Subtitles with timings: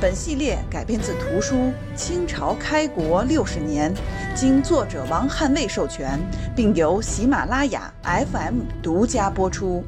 [0.00, 1.56] 本系列改编自图书
[1.96, 3.94] 《清朝开国六十年》，
[4.34, 6.18] 经作者王汉卫授权，
[6.54, 9.84] 并由喜马拉雅 FM 独家播出。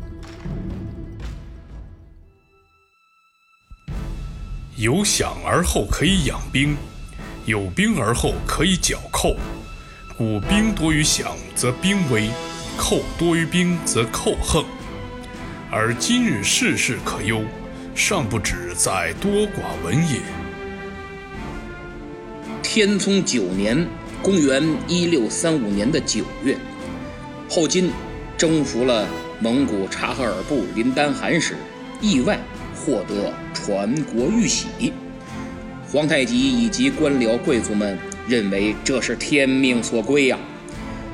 [4.76, 6.76] 有饷而后可以养兵，
[7.46, 9.34] 有兵而后可以剿寇。
[10.16, 12.30] 故兵多于饷，则兵危；
[12.78, 14.64] 寇多于兵，则寇横。
[15.70, 17.42] 而今日世事可忧。
[17.98, 20.20] 尚不止在多寡闻也。
[22.62, 23.88] 天聪九年
[24.20, 26.54] （公元一六三五年的九月），
[27.48, 27.90] 后金
[28.36, 29.08] 征服了
[29.40, 31.56] 蒙古察哈尔部林丹汗时，
[32.02, 32.38] 意外
[32.74, 34.92] 获得传国玉玺。
[35.90, 40.38] 皇太极以及官僚贵族们认为这是天命所归呀。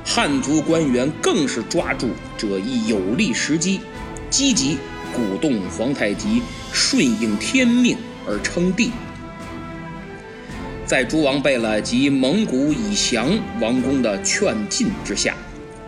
[0.05, 3.81] 汉族官员更是抓住这一有利时机，
[4.29, 4.79] 积极。
[5.15, 6.41] 鼓动皇太极
[6.73, 8.91] 顺应天命而称帝，
[10.87, 13.29] 在诸王贝勒及蒙古以降
[13.61, 15.34] 王公的劝进之下，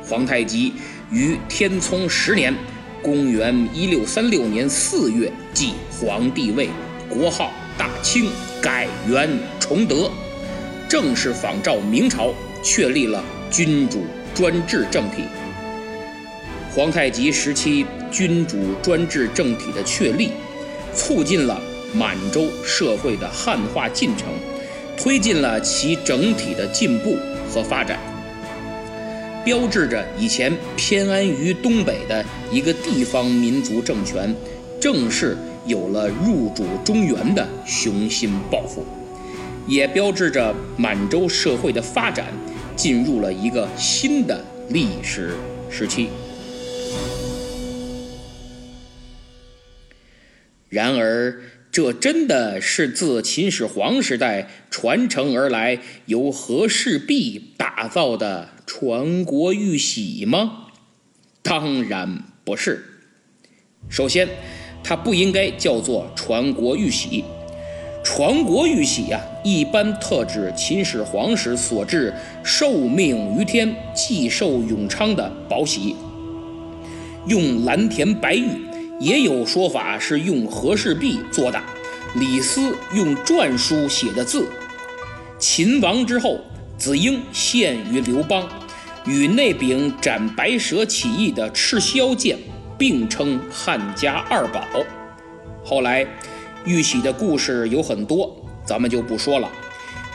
[0.06, 0.74] 皇太极
[1.10, 2.54] 于天聪十年
[3.02, 6.68] （公元1636年4月）即皇帝位，
[7.08, 8.28] 国号大清，
[8.60, 10.10] 改元崇德，
[10.86, 14.04] 正式仿照明朝确立了君主
[14.34, 15.24] 专制政体。
[16.74, 17.86] 皇太极时期。
[18.14, 20.30] 君主专制政体的确立，
[20.94, 21.60] 促进了
[21.92, 24.28] 满洲社会的汉化进程，
[24.96, 27.16] 推进了其整体的进步
[27.52, 27.98] 和发展，
[29.44, 34.34] 标志着以前偏安于东北的一个地方民族政权，
[34.80, 38.84] 正式有了入主中原的雄心抱负，
[39.66, 42.26] 也标志着满洲社会的发展
[42.76, 45.34] 进入了一个新的历史
[45.70, 46.08] 时期。
[50.74, 51.40] 然而，
[51.70, 60.66] 这真的是自秦始皇时代传承而来、由和氏璧打造的传国玉玺吗？
[61.44, 62.84] 当然不是。
[63.88, 64.28] 首先，
[64.82, 67.22] 它不应该叫做传国玉玺。
[68.02, 72.12] 传国玉玺呀，一般特指秦始皇时所制
[72.42, 75.94] 受命于天、既寿永昌的宝玺，
[77.28, 78.48] 用蓝田白玉。
[79.00, 81.60] 也有说法是用和氏璧做的，
[82.14, 84.46] 李斯用篆书写的字。
[85.38, 86.40] 秦亡之后，
[86.78, 88.48] 子婴献于刘邦，
[89.04, 92.38] 与那柄斩白蛇起义的赤霄剑
[92.78, 94.64] 并称汉家二宝。
[95.64, 96.06] 后来，
[96.64, 98.34] 玉玺的故事有很多，
[98.64, 99.50] 咱们就不说了。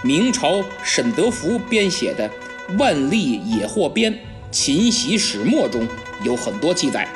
[0.01, 2.29] 明朝沈德福编写的
[2.79, 4.13] 《万历野获编·
[4.49, 5.85] 秦玺始末》中
[6.23, 7.07] 有很多记载，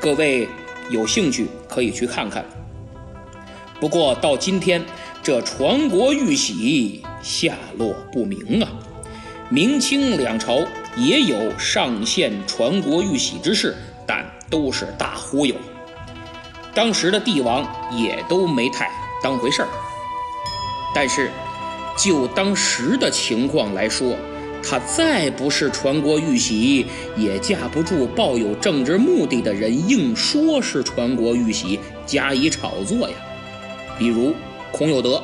[0.00, 0.48] 各位。
[0.90, 2.44] 有兴趣可以去看看。
[3.80, 4.84] 不过到今天，
[5.22, 8.68] 这传国玉玺下落不明啊。
[9.50, 10.58] 明清两朝
[10.96, 15.54] 也有上献传国玉玺之事，但都是大忽悠。
[16.74, 18.90] 当时的帝王也都没太
[19.22, 19.68] 当回事儿。
[20.94, 21.30] 但是，
[21.96, 24.16] 就当时的情况来说，
[24.66, 26.86] 他再不是传国玉玺，
[27.16, 33.14] 也架不住抱有政治目的的人硬说是传国玉玺加以炒作呀。
[33.98, 34.34] 比如
[34.72, 35.22] 孔有德，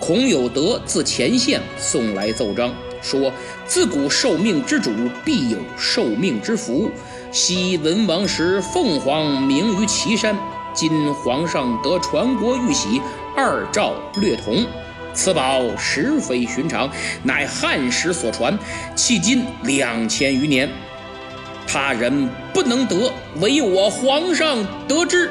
[0.00, 3.32] 孔有德自前线送来奏章，说
[3.64, 4.90] 自古受命之主
[5.24, 6.90] 必有受命之福。
[7.30, 10.36] 昔文王时，凤凰鸣于岐山，
[10.74, 13.00] 今皇上得传国玉玺，
[13.36, 14.66] 二诏略同。
[15.18, 16.88] 此宝实非寻常，
[17.24, 18.56] 乃汉时所传，
[18.94, 20.70] 迄今两千余年，
[21.66, 25.28] 他人不能得，唯我皇上得之。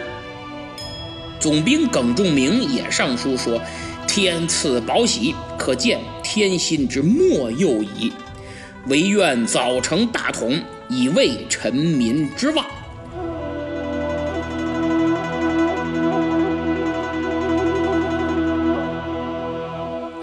[1.40, 3.62] 总兵耿仲明也上书说
[4.06, 8.12] ：“天赐宝玺，可见天心之莫佑矣。
[8.88, 12.66] 唯愿早成大统，以慰臣民之望。”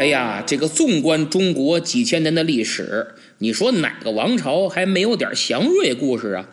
[0.04, 6.50] 哎呀，这个纵观中国几千年的历史，你说哪个王朝还没有点祥瑞故事啊？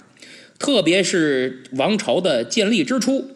[0.58, 3.32] 特别是王朝的建立之初，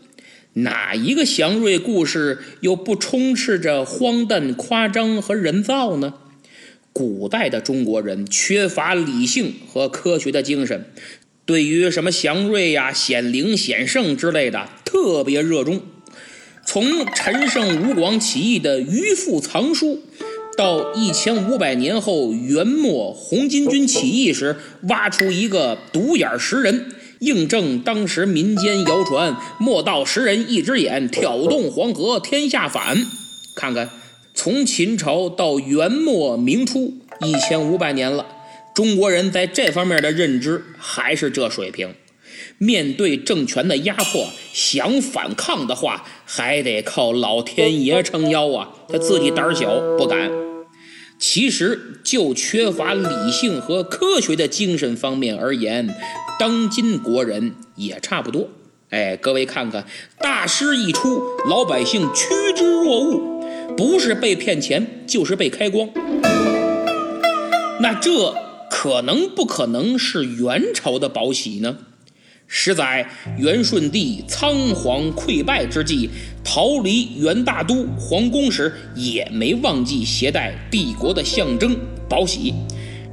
[0.54, 6.14] 哪一个祥瑞故事又不充斥着荒诞、夸张和人造呢？
[6.94, 10.86] 古代的中国人缺乏理性和科学的精神，
[11.46, 15.82] 对于什么祥瑞呀、显灵、显圣之类的特别热衷。
[16.66, 20.02] 从陈胜吴广起义的鱼腹藏书，
[20.58, 24.58] 到一千五百年后元末红巾军起义时
[24.90, 26.88] 挖出一个独眼石人。
[27.20, 32.98] 印证当时民间谣传，莫道石人一只眼挑动黄河，天下反。
[33.56, 33.90] 看看，
[34.34, 38.26] 从秦朝到元末明初，一千五百年了，
[38.74, 41.96] 中国人在这方面的认知还是这水平。
[42.58, 48.70] 面对政权的压迫，想反抗的话，还得靠老天爷撑腰啊！
[48.88, 50.32] 他自己胆小不敢。
[51.18, 55.96] 其实就缺乏理性和科学的精神方面而言。
[56.38, 58.50] 当今国人也差不多，
[58.90, 59.86] 哎，各位看看，
[60.20, 65.90] 大师一出，老百姓趋之若鹜，不是被骗钱，就是被开光。
[67.82, 68.36] 那这
[68.70, 71.78] 可能不可能是元朝的宝玺呢？
[72.48, 73.08] 实载
[73.38, 76.10] 元顺帝仓皇溃败之际，
[76.44, 81.76] 逃离元大都皇宫时，也没忘记携带帝国的象征
[82.08, 82.54] 宝玺。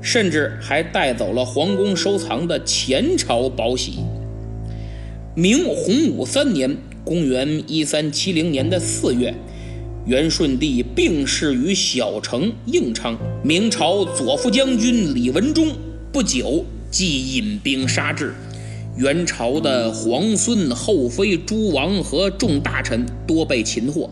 [0.04, 4.00] 甚至还带走了皇宫收藏的前朝宝玺。
[5.36, 9.32] 明洪武三年（公元1370年的四月），
[10.04, 13.16] 元顺帝病逝于小城应昌。
[13.44, 15.68] 明朝左副将军李文忠
[16.12, 18.34] 不久即引兵杀至，
[18.94, 24.10] 元朝的皇孙、后妃、诸王和众大臣多被擒获，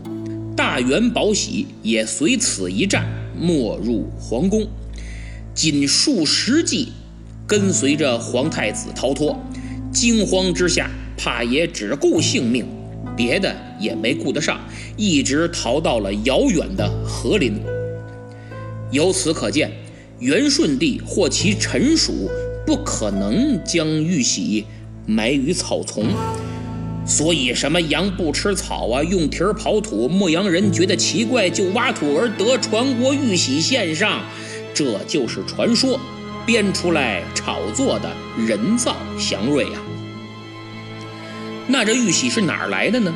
[0.57, 3.05] 大元宝玺也随此一战
[3.39, 4.67] 没入皇宫。
[5.53, 6.91] 仅数十骑
[7.45, 9.37] 跟随着皇太子逃脱，
[9.93, 12.65] 惊慌之下，怕也只顾性命，
[13.15, 14.59] 别的也没顾得上，
[14.97, 17.53] 一直逃到了遥远的和林。
[18.91, 19.71] 由此可见，
[20.17, 22.27] 元顺帝或其臣属
[22.65, 24.65] 不可能将玉玺
[25.05, 26.05] 埋于草丛，
[27.05, 34.21] 所以什么羊不吃草啊，用蹄儿刨土，牧羊人觉得奇怪，就挖土而得传国玉玺献上。
[34.73, 35.99] 这就是传说
[36.45, 38.09] 编出来炒作的
[38.47, 39.79] 人造祥瑞呀。
[41.67, 43.13] 那这玉玺是哪儿来的呢？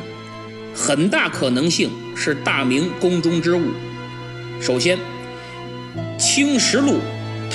[0.74, 3.62] 很大可能性是大明宫中之物。
[4.60, 4.98] 首先，
[6.18, 6.92] 《清实录》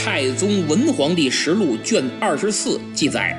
[0.04, 3.38] 太宗文皇帝实录卷二十四记载，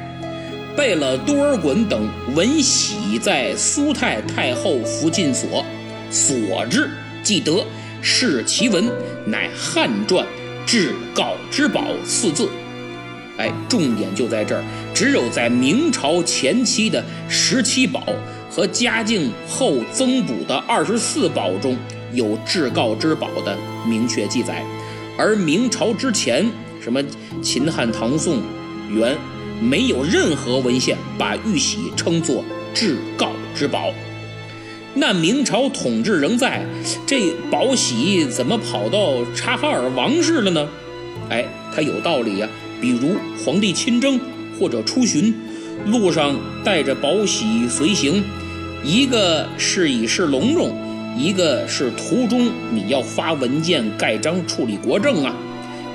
[0.76, 5.66] 贝勒多尔衮等闻玺在苏太太后福晋所，
[6.08, 6.88] 所之，
[7.20, 7.66] 既得，
[8.00, 8.88] 视其文，
[9.26, 10.24] 乃汉传。
[10.64, 12.48] 至告之宝四字，
[13.38, 14.62] 哎，重点就在这儿。
[14.94, 18.04] 只有在明朝前期的十七宝
[18.48, 21.76] 和嘉靖后增补的二十四宝中
[22.12, 24.64] 有至告之宝的明确记载，
[25.18, 26.50] 而明朝之前，
[26.80, 27.02] 什么
[27.42, 28.42] 秦汉唐宋
[28.90, 29.16] 元，
[29.60, 32.44] 没有任何文献把玉玺称作
[32.74, 33.92] 至高之宝。
[34.94, 36.66] 那明朝统治仍在，
[37.06, 40.68] 这宝玺怎么跑到察哈尔王室了呢？
[41.30, 42.48] 哎，它有道理呀。
[42.80, 44.18] 比如皇帝亲征
[44.58, 45.32] 或者出巡，
[45.86, 46.34] 路上
[46.64, 48.24] 带着宝玺随行，
[48.82, 50.76] 一个是以示隆重，
[51.16, 55.36] 一个是途中你要发文件盖章处理国政啊。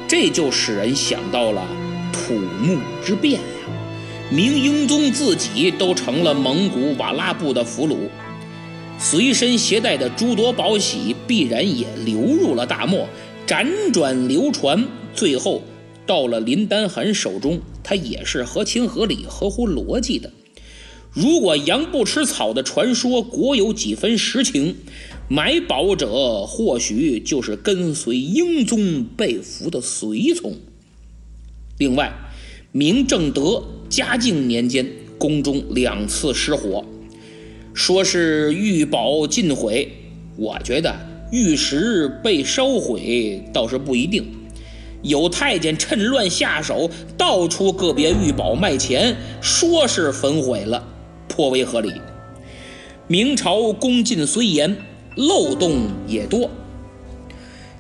[0.07, 1.67] 这就使人想到了
[2.13, 3.47] 土木之变呀。
[4.29, 7.97] 明英宗自己都成了蒙古瓦剌部的俘虏。
[8.99, 13.07] 随身携带的诸多宝玺必然也流入了大漠，
[13.45, 15.61] 辗转流传，最后
[16.05, 20.31] 到了林丹汗手中，他也是合情合理、合乎逻辑的。
[21.13, 24.75] 如果羊不吃草的传说果有几分实情，
[25.29, 30.55] 买宝者或许就是跟随英宗被俘的随从。
[31.77, 32.13] 另外，
[32.71, 36.85] 明正德、嘉靖年间，宫中两次失火。
[37.73, 39.91] 说是玉宝尽毁，
[40.37, 40.95] 我觉得
[41.33, 44.25] 玉石被烧毁倒是不一定。
[45.03, 50.87] 有太监趁乱下手，盗出个别玉宝卖钱，说是焚毁了，
[51.27, 51.91] 颇为合理。
[53.07, 54.75] 明朝宫禁虽严，
[55.17, 56.49] 漏洞也多。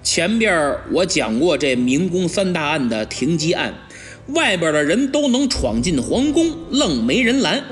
[0.03, 3.73] 前边我讲过这明宫三大案的停机案，
[4.33, 7.63] 外边的人都能闯进皇宫，愣没人拦。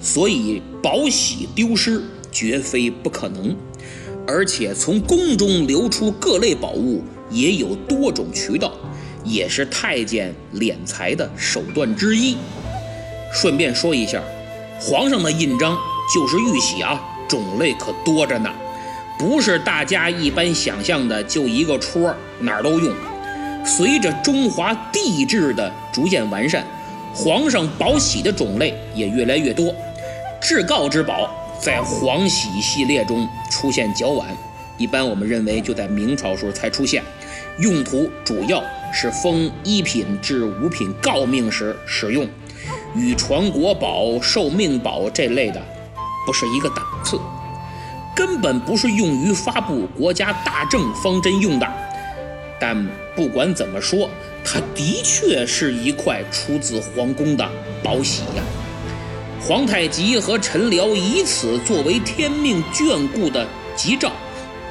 [0.00, 2.02] 所以宝玺丢失
[2.32, 3.56] 绝非不可能，
[4.26, 8.72] 而且从宫中流出各类宝物也有多种渠道，
[9.24, 12.36] 也是太监敛财的手段之一。
[13.32, 14.20] 顺便说一下，
[14.80, 15.78] 皇上的印章
[16.12, 18.50] 就是玉玺啊，种类可多着呢，
[19.22, 22.92] 不是大家一般想象的就一个戳哪儿都用。
[23.64, 26.66] 随着中华帝制的逐渐完善，
[27.14, 29.72] 皇上宝玺的种类也越来越多。
[30.40, 34.26] 至诰之宝在皇玺系列中出现较晚，
[34.76, 37.00] 一般我们认为就在明朝时候才出现，
[37.60, 38.60] 用途主要
[38.92, 42.26] 是封一品至五品诰命时使用，
[42.96, 45.62] 与传国宝、寿命宝这类的
[46.26, 47.20] 不是一个档次，
[48.14, 51.66] 根本不是用于发布国家大政方针用的。
[52.60, 54.08] 但不管怎么说，
[54.44, 57.48] 它的确是一块出自皇宫的
[57.82, 58.42] 宝玺呀。
[59.40, 64.12] 皇太极和陈辽以此作为天命眷顾的吉兆，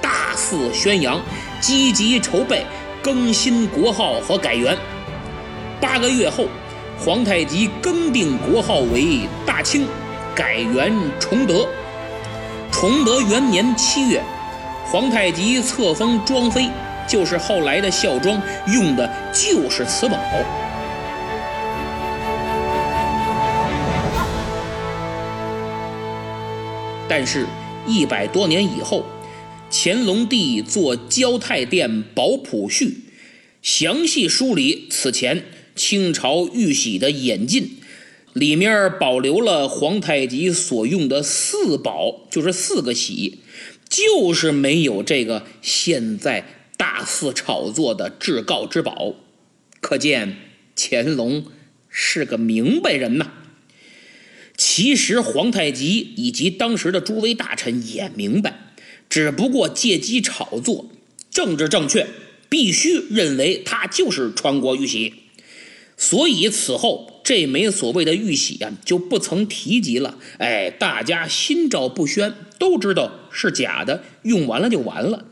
[0.01, 1.21] 大肆宣扬，
[1.59, 2.63] 积极筹备
[3.03, 4.77] 更新国号和改元。
[5.81, 6.45] 八个月后，
[6.97, 9.85] 皇太极更定国号为大清，
[10.33, 11.67] 改元崇德。
[12.71, 14.23] 崇德元年七月，
[14.85, 16.69] 皇太极册封庄妃。
[17.07, 20.17] 就是后来的孝庄用的就是此宝，
[27.09, 27.45] 但是，
[27.85, 29.03] 一百多年以后，
[29.69, 32.85] 乾隆帝作《交泰殿宝谱序》，
[33.61, 35.43] 详细梳理此前
[35.75, 37.80] 清朝玉玺的演进，
[38.33, 43.39] 里面保留了皇太极所用的四宝，就是四个玺，
[43.89, 46.57] 就是没有这个现在。
[46.77, 49.13] 大肆炒作的至高之宝，
[49.81, 50.37] 可见
[50.75, 51.45] 乾隆
[51.89, 53.33] 是个明白人呐。
[54.57, 58.73] 其实皇太极以及当时的诸位大臣也明白，
[59.07, 60.89] 只不过借机炒作，
[61.29, 62.07] 政治正确，
[62.49, 65.13] 必须认为它就是传国玉玺，
[65.95, 70.17] 所以此后这枚所谓的玉玺啊就不曾提及了。
[70.37, 75.23] 哎，大家心照不宣，都知道是假的，用完了就完了。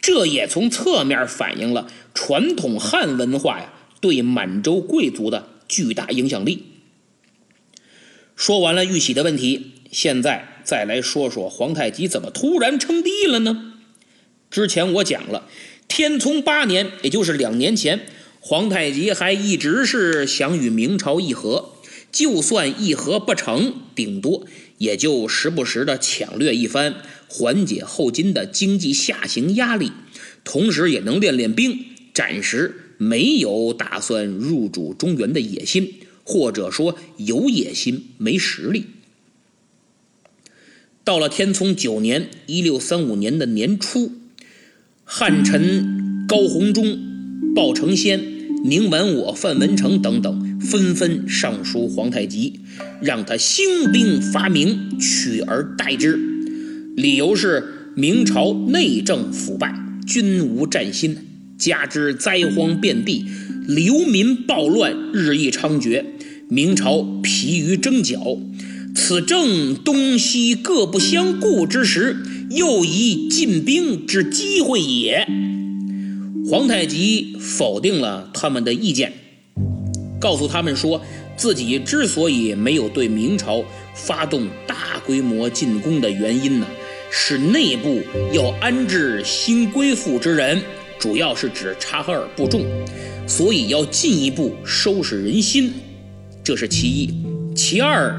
[0.00, 6.64] 这也从侧面反映了传统汉文化呀对满洲贵族的巨大影响力。
[8.34, 13.74] 说完了玉玺的问题，现在再来说说皇太极怎么突然称帝了呢？
[14.50, 15.46] 之前我讲了，
[15.88, 18.06] 天聪八年，也就是两年前，
[18.48, 21.74] 皇太极还一直是想与明朝议和，
[22.10, 24.46] 就算议和不成，顶多
[24.78, 26.94] 也就时不时的抢掠一番。
[27.28, 29.92] 缓解后金的经济下行压力，
[30.44, 31.78] 同时也能练练兵，
[32.14, 38.86] 暂时没有打算入主中原的野心，或者说有野心没实力。
[41.04, 44.12] 到了天聪九年（一六三五年的年初），
[45.04, 46.98] 汉臣高弘忠、
[47.54, 52.60] 鲍承先、宁完我、范文成等等纷纷上书皇太极，
[53.00, 56.18] 让他兴兵伐明，取而代之。
[56.96, 59.74] 理由是明朝内政腐败，
[60.06, 61.16] 军无战心，
[61.56, 63.24] 加之灾荒遍地，
[63.66, 66.04] 流民暴乱日益猖獗，
[66.48, 68.38] 明朝疲于征剿，
[68.94, 72.16] 此正东西各不相顾之时，
[72.50, 75.26] 又宜进兵之机会也。
[76.50, 79.12] 皇太极否定了他们的意见，
[80.18, 80.98] 告诉他们说
[81.36, 83.62] 自己之所以没有对明朝
[83.94, 86.66] 发动大规模进攻的原因呢？
[87.10, 88.00] 是内部
[88.32, 90.58] 要安置新归附之人，
[90.98, 92.64] 主要是指察哈尔部众，
[93.26, 95.70] 所以要进一步收拾人心，
[96.42, 97.10] 这是其一。
[97.54, 98.14] 其二，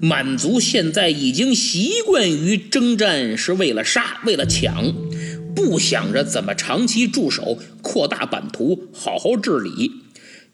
[0.00, 4.94] 满族现在已经习惯于征战是为了杀，为了抢，
[5.56, 9.90] 不想着怎么长期驻守、扩大版图、好好治理，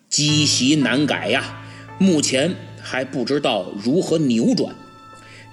[0.08, 1.64] 积习难改呀。
[1.98, 4.74] 目前还不知道如何扭转，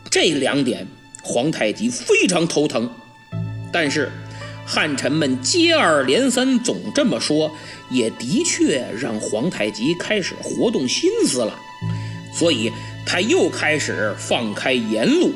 [0.09, 0.87] 这两点。
[1.21, 2.89] 皇太极非常头疼，
[3.73, 4.09] 但是
[4.65, 7.51] 汉臣们接二连三总这么说，
[7.91, 11.53] 也的确让皇太极开始活动心思了，
[12.33, 12.71] 所以
[13.05, 15.33] 他又开始放开言路，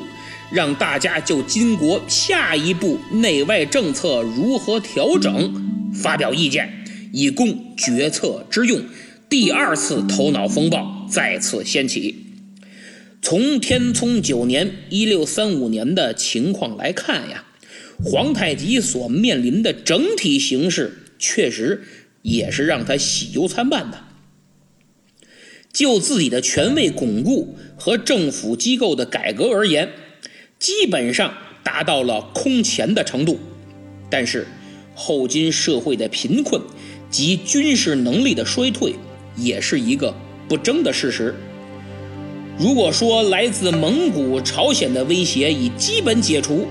[0.52, 8.82] 让大家就金国下一步内外政策如何调整发表意见，以供决策之用。
[9.28, 12.14] 第二次头脑风暴再次掀起。
[13.20, 17.46] 从天聪九年（一六三五年）的情况来看呀，
[18.04, 21.82] 皇太极所面临的整体形势确实
[22.22, 24.04] 也是让他喜忧参半的。
[25.72, 29.90] 就自己的权位巩固和政府机构的改革而言，
[30.64, 31.30] 基本上
[31.62, 33.38] 达到了空前的程度。
[34.08, 34.48] 但是，
[34.94, 36.62] 后金社会的贫困
[37.10, 38.94] 及军事能力的衰退，
[39.36, 40.14] 也是一个
[40.48, 41.34] 不争的事实。
[42.58, 46.66] 如果说来自蒙古、朝鲜的威胁已基本解除，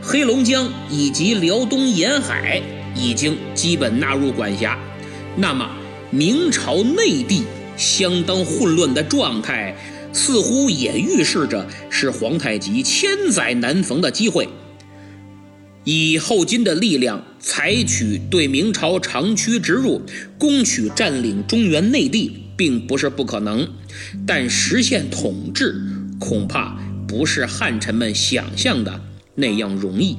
[0.00, 2.62] 黑龙江以及辽东沿海
[2.96, 4.78] 已经基本纳入管辖，
[5.36, 5.68] 那么
[6.10, 7.42] 明朝内地
[7.76, 9.76] 相当混乱的状态，
[10.12, 14.48] 似乎也预示着是皇太极千载难逢的机会。
[15.84, 20.02] 以后金的力量采取对明朝长驱直入，
[20.38, 23.66] 攻取占领中原内地，并不是不可能，
[24.26, 25.74] 但实现统治
[26.18, 29.00] 恐怕不是汉臣们想象的
[29.34, 30.16] 那样容易。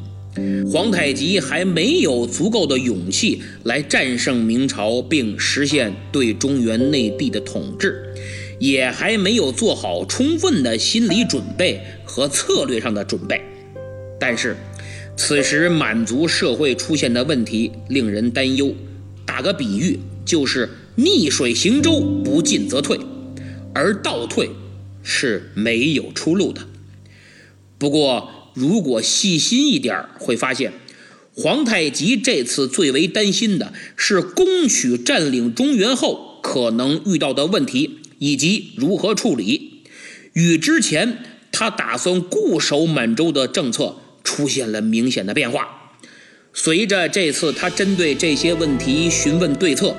[0.71, 8.01] 皇太极还没有足够的勇气来战胜明朝，并实现对中原内地的统治，
[8.62, 13.41] 也还没有做好充分的心理准备和策略上的准备。
[14.20, 14.56] 但是，
[15.18, 18.75] 此时满族社会出现的问题令人担忧。
[19.25, 23.00] 打个比喻，就是逆水行舟，不进则退，
[23.74, 24.51] 而倒退
[25.01, 26.68] 是没有出路的。
[27.80, 30.72] 不过，如果细心一点，会发现
[31.34, 39.82] 皇太极这次最为担心的是攻取占领中原后可能遇到的问题以及如何处理，
[40.34, 41.18] 与之前
[41.51, 45.96] 他打算固守满洲的政策出现了明显的变化。
[46.54, 49.98] 随着这次他针对这些问题询问对策。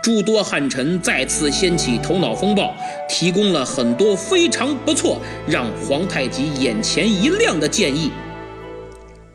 [0.00, 2.76] 诸多汉臣再次掀起头脑风暴，
[3.08, 8.10] 提供了很多非常不错、让皇太极眼前一亮的建议。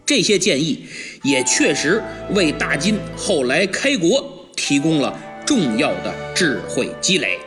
[0.06, 0.86] 这些建议
[1.24, 2.02] 也确实
[2.36, 7.40] 为大金后来开国提供了重要的智慧积累，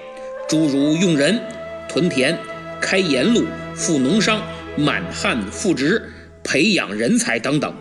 [0.52, 1.40] 诸如用人、
[1.88, 2.38] 屯田、
[2.78, 3.42] 开盐路、
[3.75, 6.12] 富农商、满汉复职、
[6.44, 7.75] 培养人才等等，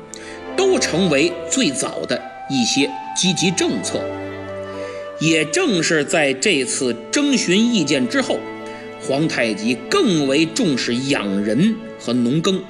[0.55, 4.01] 都成为最早的一些积极政策。
[5.19, 8.39] 也正是在这次征询意见之后，
[9.01, 12.63] 皇太极更为重视养人和农耕。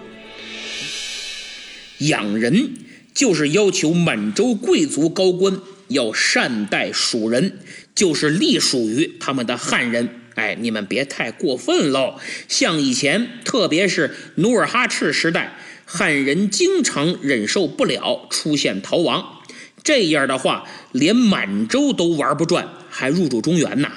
[1.99, 2.71] 养人
[3.13, 5.59] 就是要求满洲贵族高官
[5.89, 7.59] 要善待蜀人，
[7.95, 10.10] 就是隶属于他们的汉人。
[10.36, 12.15] 哎，你们别太过分喽！
[12.47, 19.41] 像以前，特别是努尔哈赤时代，汉人经常忍受不了出现逃亡。
[19.84, 23.91] 这样的话，连满洲都玩不转，还入主中原呐？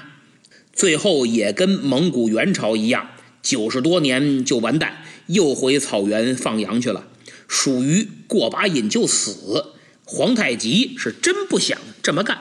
[0.72, 7.07] 最后也跟蒙古元朝一样，九十多年就完蛋，又回草原放羊去了，
[7.46, 9.66] 属于过把瘾就死。
[10.04, 12.38] 皇太极是真不想这么干，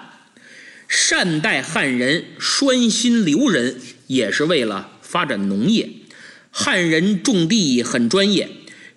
[0.95, 5.89] 善待汉人，拴心留人，也是为了发展农业。
[6.51, 8.47] 汉人种地很专业。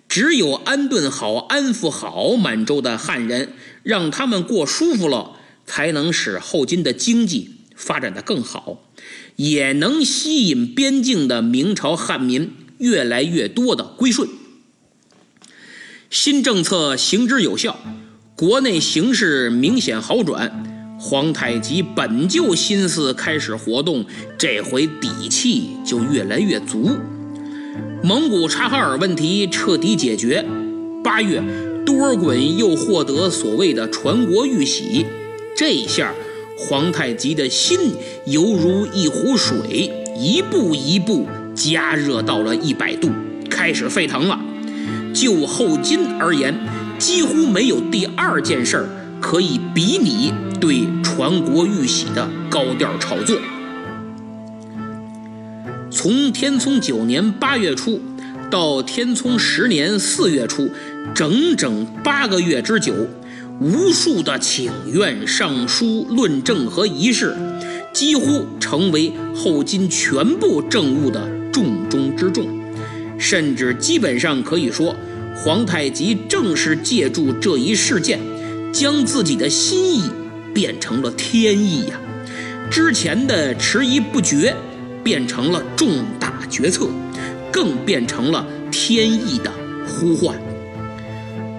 [0.07, 8.83] 只有安顿好、安抚好满洲的汉人，让他们过舒服了，才能使后金的经济发展的更好，
[9.35, 14.29] 也能吸引边境的明朝汉民越来越多的归顺。
[16.11, 17.79] 新政策行之有效，
[18.35, 20.66] 国内形势明显好转。
[20.99, 24.03] 皇太极本就心思开始活动，
[24.37, 26.89] 这回底气就越来越足。
[28.03, 30.43] 蒙古察哈尔问题彻底解决，
[31.03, 31.41] 八月，
[31.85, 35.05] 多尔衮又获得所谓的传国玉玺，
[35.55, 36.13] 这下
[36.57, 37.77] 皇太极的心
[38.25, 43.09] 犹如一壶水，一步一步加热到了一百度，
[43.49, 44.39] 开始沸腾了。
[45.13, 46.55] 就后金而言，
[46.97, 48.89] 几乎没有第二件事儿
[49.21, 53.37] 可以比拟对传国玉玺的高调炒作。
[55.89, 57.99] 从天聪九年八月初
[58.51, 60.69] 到天聪十年四月初，
[61.13, 62.93] 整整八个月之久，
[63.59, 67.35] 无数的请愿、上书、论证和仪式，
[67.91, 72.47] 几乎成为后金全部政务的重中之重。
[73.17, 74.95] 甚至基本上可以说，
[75.35, 78.19] 皇太极正是借助这一事件，
[78.73, 80.09] 将自己的心意
[80.53, 81.99] 变成了天意呀！
[82.69, 84.55] 之前的迟疑不决。
[85.03, 86.85] 变成了重大决策，
[87.49, 89.49] 更变成了天意的
[89.87, 90.37] 呼唤。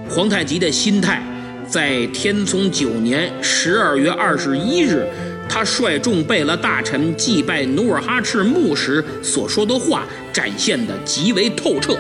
[0.06, 1.22] 皇太极的心态，
[1.66, 5.08] 在天聪九年十二月二十一日，
[5.48, 11.96] 他率众贝勒大臣祭拜努尔哈赤墓时所说的话，展现的极为透彻。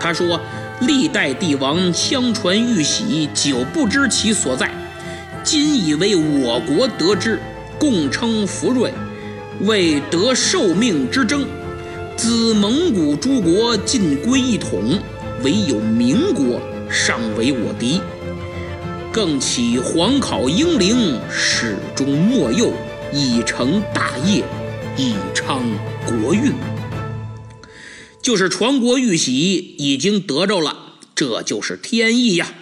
[0.00, 0.40] 他说
[0.80, 4.70] ：“历代帝王相传玉玺，久不知其所在，
[5.42, 7.40] 今以为我国得之，
[7.78, 8.92] 共称福瑞。”
[9.60, 11.46] 为得受命之争，
[12.16, 14.98] 自蒙古诸国尽归一统，
[15.44, 16.60] 唯有明国
[16.90, 18.00] 尚为我敌。
[19.12, 22.72] 更启皇考英灵，始终莫佑，
[23.12, 24.42] 以成大业，
[24.96, 25.62] 以昌
[26.04, 26.52] 国运。
[28.24, 32.54] 就是传国玉玺已经得着了，这就是天意呀。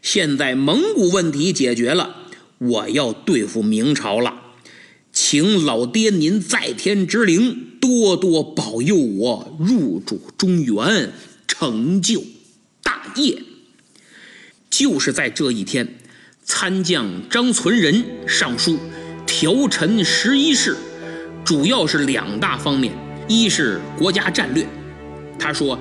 [0.00, 2.16] 现在蒙古问题解决了，
[2.56, 4.40] 我要对付明朝了。
[5.12, 11.12] 请老爹您在天之灵多多保佑我入主中原，
[11.46, 12.24] 成就
[12.82, 13.42] 大业。
[14.70, 15.98] 就是在这一天，
[16.42, 18.78] 参将张存仁上书
[19.26, 20.74] 调陈十一事，
[21.44, 22.94] 主要是两大方面：
[23.28, 24.66] 一是国家战略。
[25.42, 25.76] 他说，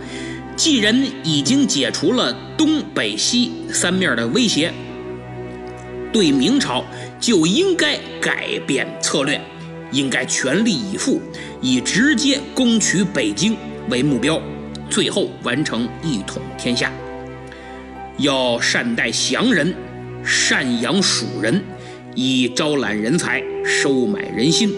[0.56, 4.74] 既然已经解除了东北西三面的威胁，
[6.12, 6.84] 对明朝。
[7.22, 9.40] 就应该改变策略，
[9.92, 11.22] 应该全力以赴，
[11.62, 13.56] 以直接攻取北京
[13.92, 14.42] 为目标，
[14.90, 16.92] 最后完成一统天下。
[18.18, 19.72] 要善待降人，
[20.26, 21.64] 赡养蜀人，
[22.16, 24.74] 以招揽人才，收买人心。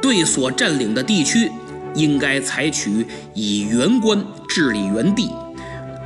[0.00, 1.50] 对所占领的地区，
[1.94, 5.30] 应该采取以原官治理原地，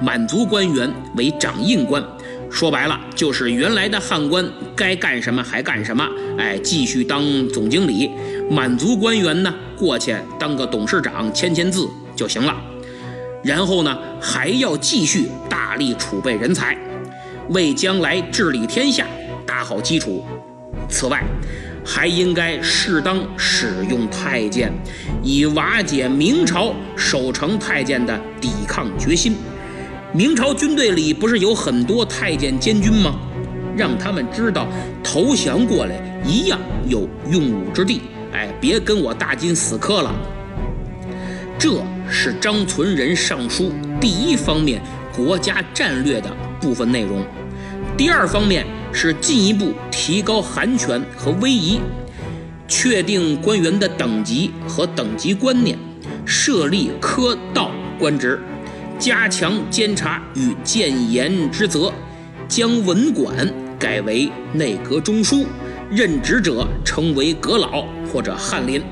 [0.01, 2.03] 满族官员为掌印官。
[2.49, 8.09] 说白了，就是原来的汉官该干什么还干什么，哎，继续当总经理；
[8.49, 12.55] 满族官员呢，过去当个董事长，签签字就行了。
[13.42, 16.79] 然后呢，还要继续大力储备人才，
[17.51, 19.07] 为将来治理天下
[19.44, 20.25] 打好基础。
[20.88, 21.22] 此外，
[21.87, 24.72] 还应该适当使用太监，
[25.22, 29.37] 以瓦解明朝守城太监的抵抗决心。
[30.12, 33.14] 明朝军队里不是有很多太监监军吗？
[33.77, 34.66] 让他们知道
[35.05, 35.94] 投降过来
[36.27, 38.03] 一样有用武之地。
[38.33, 40.12] 哎，别跟我大金死磕了。
[41.59, 44.81] 这是张存仁上书第一方面
[45.14, 47.25] 国家战略的部分内容。
[47.96, 48.66] 第二方面
[48.97, 51.79] 是进一步提高韩权和威仪，
[52.67, 55.79] 确定官员的等级和等级观念，
[56.25, 58.41] 设立科道官职。
[58.99, 61.93] 加强监察与谏言之责，
[62.49, 63.47] 将文管
[63.79, 65.45] 改为内阁中书，
[65.91, 68.83] 任职者称为阁老或者翰林。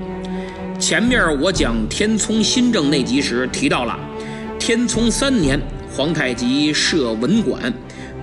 [0.79, 3.99] 前面我讲天聪新政那集时提到了，
[4.59, 5.59] 天聪三年，
[5.90, 7.73] 皇太极设文管，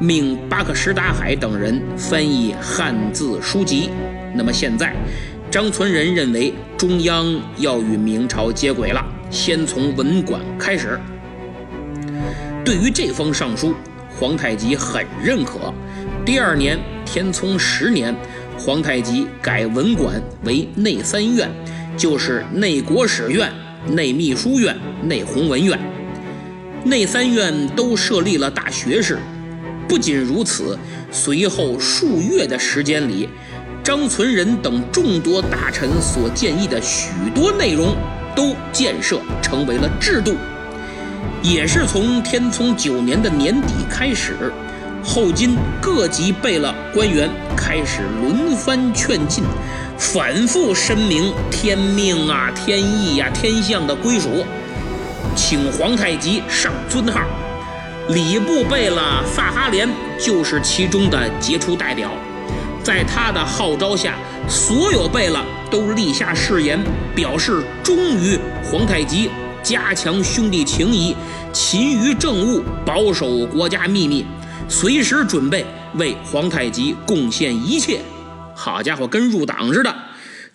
[0.01, 3.91] 命巴克什达海等人翻译汉字书籍。
[4.33, 4.95] 那么现在，
[5.51, 10.99] 张存仁认为中央要与明朝接轨了，先从文管开始。
[12.65, 13.75] 对于这封上书，
[14.09, 15.71] 皇太极很认可。
[16.25, 18.15] 第二年，天聪十年，
[18.57, 21.47] 皇太极改文馆为内三院，
[21.95, 23.51] 就是内国史院、
[23.87, 25.79] 内秘书院、内弘文院。
[26.83, 29.19] 内三院都设立了大学士。
[29.91, 30.79] 不仅如此，
[31.11, 33.27] 随后数月的时间里，
[33.83, 37.93] 张存仁等众多大臣所建议的许多内容，
[38.33, 40.37] 都建设成为了制度。
[41.43, 44.53] 也是从天聪九年的年底开始，
[45.03, 49.43] 后金各级贝勒官员开始轮番劝进，
[49.97, 54.45] 反复申明天命啊、天意呀、天象的归属，
[55.35, 57.19] 请皇太极上尊号。
[58.13, 59.87] 礼部贝勒萨哈连
[60.19, 62.11] 就是其中的杰出代表，
[62.83, 64.17] 在他的号召下，
[64.49, 66.77] 所有贝勒都立下誓言，
[67.15, 69.29] 表示忠于皇太极。
[69.63, 71.15] 加强兄弟情谊，
[71.53, 74.25] 勤于政务，保守国家秘密，
[74.67, 78.01] 随时准备为皇太极贡献一切。
[78.55, 79.95] 好家伙，跟入党似的。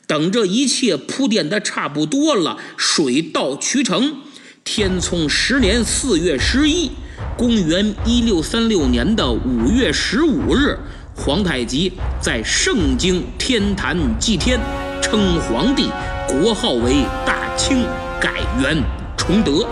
[0.09, 4.16] 等这一切铺垫的差不多了，水到渠成。
[4.64, 6.90] 天聪十年四月十一，
[7.37, 10.79] 公元一六三六年的五月十五日，
[11.14, 14.59] 皇太极在盛京天坛祭天，
[15.00, 15.90] 称皇帝，
[16.29, 17.85] 国号为大清。
[18.18, 18.83] 改元
[19.14, 19.66] 崇德，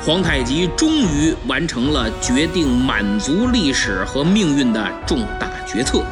[0.00, 6.02] 皇太极终于完成了决定满族历史和命运的重大决策。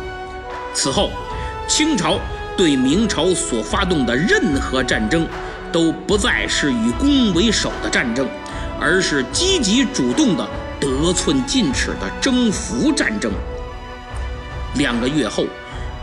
[0.74, 1.10] 此后，
[1.66, 2.20] 清朝
[2.54, 5.26] 对明朝所发动的任何战争，
[5.72, 8.28] 都不再是以攻为守的战争，
[8.80, 10.48] 而是积极主动的
[10.80, 13.32] 得寸进尺的征服战争。
[14.76, 15.44] 两个月后，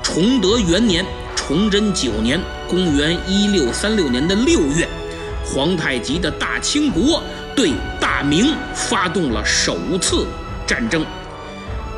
[0.03, 1.05] 崇德元年。
[1.35, 4.87] 崇祯九年，公元一六三六年的六月，
[5.45, 7.21] 皇太极的大清国
[7.55, 10.25] 对大明发动了首次
[10.65, 11.05] 战争，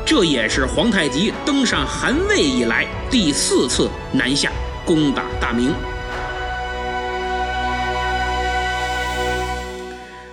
[0.04, 4.52] 这也是皇太极登上汗位以来第四次南下
[4.84, 5.72] 攻打大明。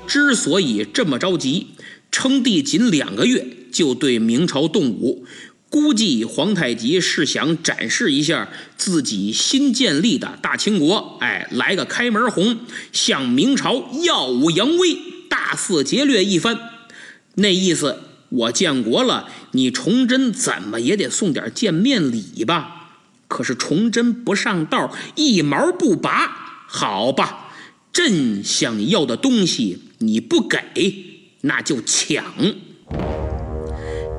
[0.08, 1.68] 之所以这么着急，
[2.12, 5.26] 称帝仅两个月就对明朝动武，
[5.70, 12.60] 估计皇太极是想展示一下自己新建立的大清国，哎，来个开门红，
[12.94, 14.98] 向明朝耀武扬威，
[15.30, 16.58] 大肆劫掠一番。
[17.36, 22.92] 那意思，我建国了，你崇祯怎么也得送点见面礼吧？
[23.28, 26.66] 可是崇祯不上道，一毛不拔。
[26.68, 27.50] 好吧，
[27.92, 30.60] 朕想要的东西你不给，
[31.42, 32.24] 那就抢。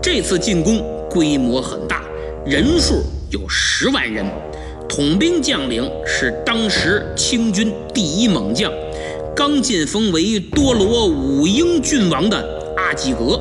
[0.03, 0.85] 这次进攻。
[1.09, 2.03] 规模很大，
[2.45, 4.27] 人数有十万人，
[4.87, 8.71] 统兵将领是当时清军第一猛将，
[9.35, 13.41] 刚晋封为多罗武英郡王的阿济格。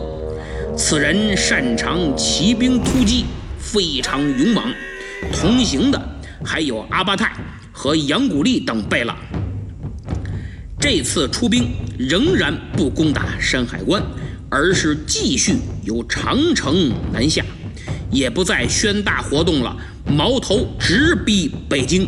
[0.78, 3.26] 此人擅长骑兵突击，
[3.60, 4.64] 非常勇猛。
[5.34, 6.02] 同行的
[6.46, 7.34] 还有阿巴泰
[7.74, 9.14] 和杨古力等贝勒。
[10.80, 14.04] 这次出兵仍然不攻打山海关，
[14.50, 17.44] 而是继续由长城南下。
[18.12, 22.08] 也不再宣大活动了，矛头直逼北京。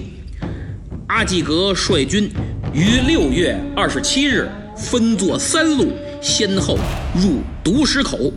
[1.08, 2.30] 阿济格率军
[2.74, 6.78] 于六月二十七日分作三路，先后
[7.16, 8.32] 入独石口，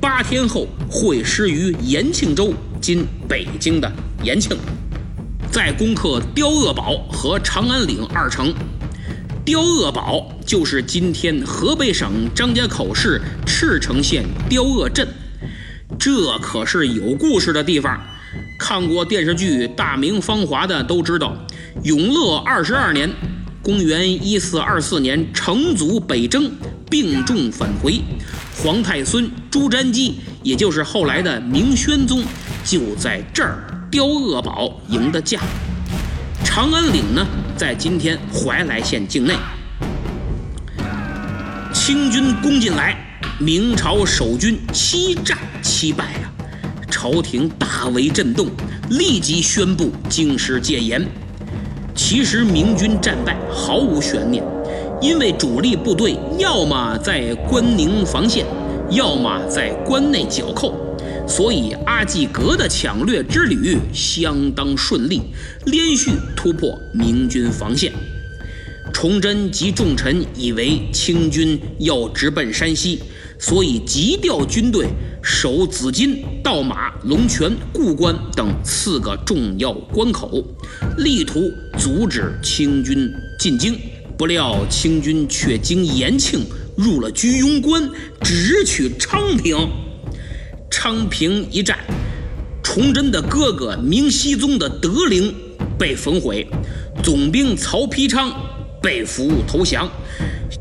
[0.00, 3.90] 八天后会师于延庆州（今北京的
[4.22, 4.54] 延庆），
[5.50, 8.52] 再攻克刁鄂堡和长安岭二城。
[9.46, 15.06] 刁鄂堡就是今天河北省张家口市赤城县刁鄂镇。
[15.96, 17.96] 这可是有故事的地方，
[18.58, 21.32] 看过电视剧《大明芳华》的都知道，
[21.84, 23.08] 永乐二十二年
[23.62, 26.50] （公元一四二四年），成祖北征，
[26.90, 28.00] 病重返回，
[28.60, 32.24] 皇太孙朱瞻基，也就是后来的明宣宗，
[32.64, 35.40] 就在这儿刁鄂堡赢的驾。
[36.56, 39.34] 长安岭呢，在今天怀来县境内，
[41.70, 42.96] 清军攻进来。
[43.38, 46.32] 明朝守军七战七败啊，
[46.90, 48.46] 朝廷大为震动，
[48.88, 51.06] 立即宣布京师戒严。
[51.94, 54.42] 其实明军战败毫无悬念，
[55.02, 58.46] 因为主力部队要么在关宁防线，
[58.88, 60.72] 要么在关内剿寇，
[61.26, 65.20] 所以阿济格的抢掠之旅相当顺利，
[65.66, 67.92] 连续突破明军防线。
[68.92, 73.02] 崇祯及重臣以为清军要直奔山西。
[73.38, 74.86] 所以急调军队
[75.22, 80.42] 守紫金、道马、龙泉、故关等四个重要关口，
[80.96, 81.42] 力图
[81.76, 83.78] 阻止清军进京。
[84.16, 86.46] 不料清军却经延庆
[86.78, 87.86] 入了居庸关，
[88.22, 89.54] 直取昌平。
[90.70, 91.78] 昌平一战，
[92.62, 95.34] 崇祯的哥哥明熹宗的德陵
[95.78, 96.46] 被焚毁，
[97.02, 98.32] 总兵曹丕昌
[98.82, 99.90] 被俘投降。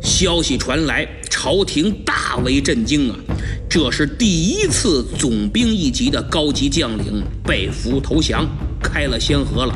[0.02, 1.08] 消息传来。
[1.38, 3.16] 朝廷大为震惊啊！
[3.70, 8.48] 这是第一次总兵一级的高级将领被俘投降，
[8.82, 9.76] 开了先河了。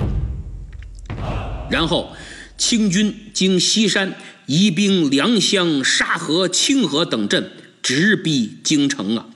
[1.69, 2.11] 然后，
[2.57, 4.15] 清军经西山
[4.47, 7.51] 移兵良乡、沙河、清河等镇，
[7.83, 9.27] 直逼京城啊！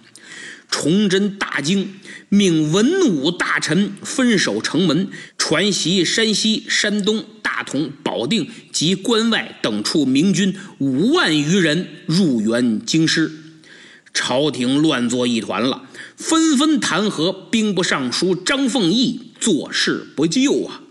[0.73, 1.93] 崇祯大惊，
[2.29, 5.07] 命文武大臣分守城门，
[5.37, 7.23] 传习山西、山东。
[7.43, 13.31] 大同、保定及关外等处明军五万余人入援京师，
[14.11, 15.83] 朝廷乱作一团了，
[16.17, 20.81] 纷纷弹劾兵部尚书张凤义坐视不救啊！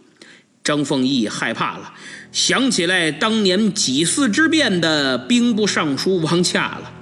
[0.62, 1.94] 张凤义害怕了，
[2.30, 6.92] 想起来当年几次之变的兵部尚书王洽了，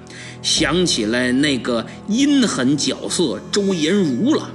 [0.42, 4.50] 想起来那个阴狠角色周延儒了，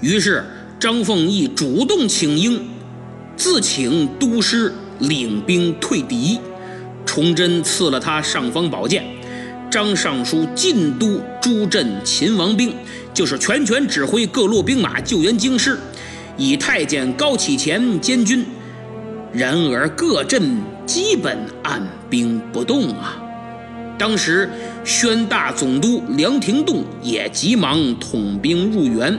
[0.00, 0.44] 于是
[0.78, 2.60] 张凤义主动请缨。
[3.36, 6.40] 自请督师领兵退敌，
[7.06, 9.04] 崇祯赐了他尚方宝剑。
[9.70, 12.74] 张尚书进都诸镇秦王兵，
[13.14, 15.78] 就是全权指挥各路兵马救援京师，
[16.36, 18.44] 以太监高启乾监军。
[19.32, 23.22] 然而各镇基本按兵不动啊。
[23.98, 24.48] 当时
[24.84, 29.18] 宣大总督梁廷栋也急忙统兵入援，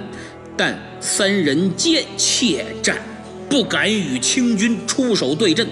[0.56, 2.98] 但三人皆怯战。
[3.50, 5.68] 不敢与清军出手对阵，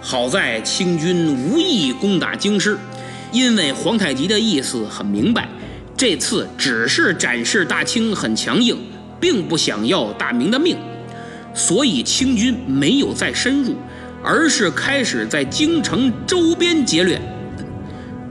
[0.00, 2.78] 好在清军无意攻打京师，
[3.32, 5.48] 因为皇太极的意思很明白，
[5.96, 8.78] 这次只是展示大清很强硬，
[9.18, 10.76] 并不想要大明的命，
[11.54, 13.74] 所以清军没有再深入，
[14.22, 17.20] 而是开始在京城周边劫掠。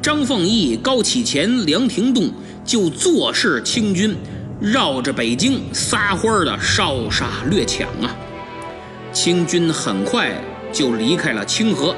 [0.01, 2.27] 张凤义、高启乾、梁廷栋
[2.65, 4.17] 就坐视清军
[4.59, 8.09] 绕着北京撒欢的烧杀掠抢啊！
[9.13, 10.31] 清军很快
[10.73, 11.95] 就离开了清河，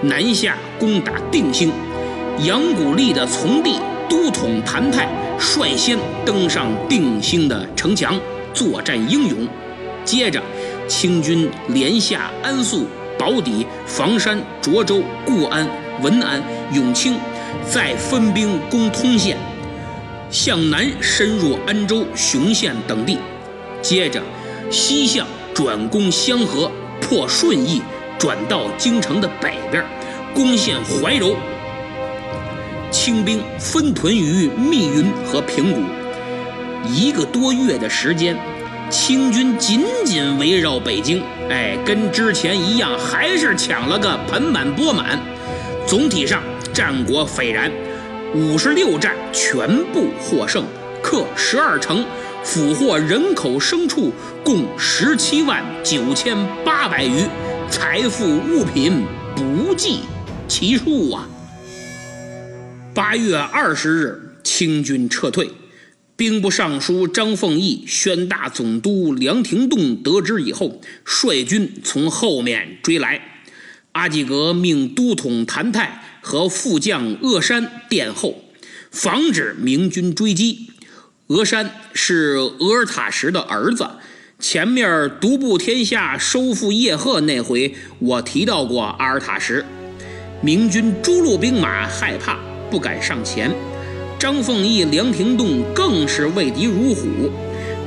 [0.00, 1.72] 南下攻打定兴。
[2.44, 8.14] 杨古立的从弟都统谭泰率先登上定兴的城墙，
[8.54, 9.48] 作战英勇。
[10.04, 10.40] 接着，
[10.86, 12.86] 清军连下安宿、
[13.18, 15.66] 宝坻、房山、涿州、固安、
[16.00, 16.40] 文安、
[16.72, 17.14] 永清，
[17.68, 19.36] 再分兵攻通县，
[20.30, 23.18] 向南深入安州、雄县等地。
[23.82, 24.22] 接着，
[24.70, 27.82] 西向转攻香河，破顺义，
[28.18, 29.84] 转到京城的北边，
[30.34, 31.36] 攻陷怀柔。
[32.90, 35.80] 清兵分屯于密云和平谷，
[36.88, 38.36] 一个多月的时间，
[38.90, 45.20] 清军紧紧围绕北京，哎，跟之前一样，还是抢了个盆满钵满。
[45.86, 47.70] 总体上战果斐然，
[48.34, 50.64] 五十六战全部获胜，
[51.02, 52.04] 克十二城，
[52.44, 54.12] 俘获人口牲畜
[54.44, 57.24] 共十七万九千八百余，
[57.68, 59.02] 财富物品
[59.34, 60.00] 不计
[60.46, 61.28] 其数啊。
[62.94, 65.50] 八月二十日，清军撤退。
[66.16, 73.29] 兵部尚书张凤毅、宣大总督梁廷栋得知以后，率军从后面追来。
[73.92, 78.44] 阿济格命都统谭泰和副将鄂山殿后，
[78.90, 80.70] 防止明军追击。
[81.26, 83.88] 鄂山是额尔塔什的儿子。
[84.38, 89.64] 前面独步天下、收复叶赫那回，我提到过阿尔塔什。
[90.40, 92.38] 明军诸路兵马害怕。
[92.70, 93.52] 不敢上前，
[94.16, 97.08] 张凤义、梁廷栋更是畏敌如虎，